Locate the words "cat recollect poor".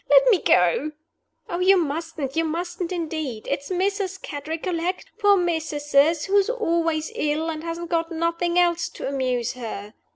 4.17-5.37